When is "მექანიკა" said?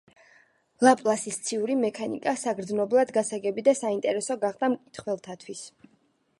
1.83-2.33